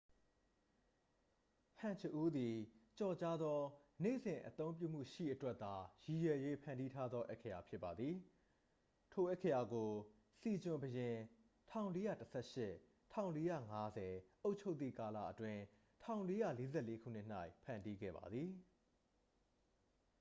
[1.77, 2.55] ဟန်ဂျအူး သည်
[2.99, 3.59] ကျော်ကြားသော
[4.03, 8.15] နေ့စဉ်အသုံးပြုမှုရှိအတွက်သာ ရည်ရွယ်၍ဖန်တီးထားသော အက္ခရာဖြစ်ပါသည်။
[9.11, 9.89] ထိုအက္ခရာကို
[10.41, 11.15] စီဂျွန် ဘုရင်
[11.71, 12.61] ၁၄၁၈–
[13.13, 14.09] ၁၄၅၀
[14.43, 15.61] အုပ်ချုပ်သည့်ကာလအတွင်း
[16.05, 17.27] ၁၄၄၄ ခုနှစ်၌
[17.63, 18.49] ဖန်တီးခဲ့ပါသည်။